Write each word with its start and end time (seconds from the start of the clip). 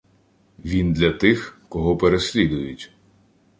Він— 0.65 0.93
для 0.93 1.11
тих, 1.11 1.61
кого 1.69 1.97
переслідують 1.97 2.91